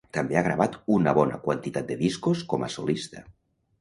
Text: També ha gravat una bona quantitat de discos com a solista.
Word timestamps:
També 0.17 0.37
ha 0.39 0.41
gravat 0.45 0.77
una 0.95 1.13
bona 1.19 1.37
quantitat 1.43 1.91
de 1.91 1.99
discos 2.01 2.45
com 2.55 2.67
a 2.69 2.71
solista. 2.77 3.23